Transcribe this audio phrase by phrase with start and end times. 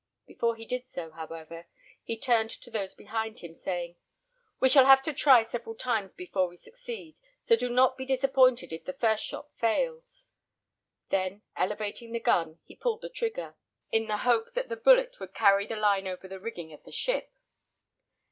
[0.25, 1.67] Before he did so, however,
[2.03, 3.97] he turned to those behind him, saying,
[4.59, 8.73] "We shall have to try several times before we succeed, so do not be disappointed
[8.73, 10.25] if the first shot fails."
[11.09, 13.55] Then elevating the gun, he pulled the trigger;
[13.91, 16.91] in the hope that the bullet would carry the line over the rigging of the
[16.91, 17.31] ship.